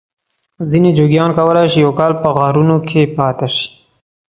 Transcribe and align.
ځینې 0.69 0.89
جوګیان 0.97 1.31
کولای 1.37 1.67
شي 1.71 1.79
یو 1.85 1.91
کال 1.99 2.11
په 2.23 2.29
غارونو 2.37 2.75
کې 2.87 3.01
پاته 3.17 3.47
شي. 3.55 3.67